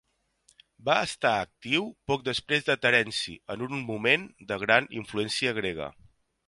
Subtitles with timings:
[0.87, 5.97] Va estar actiu poc després de Terenci, en un moment de gran influència grega.